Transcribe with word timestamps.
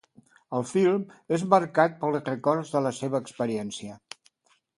El 0.59 0.63
film 0.69 1.03
és 1.37 1.43
marcat 1.55 1.99
pels 2.05 2.17
records 2.31 2.73
de 2.77 2.83
la 2.87 2.93
seva 3.03 3.21
experiència. 3.27 4.01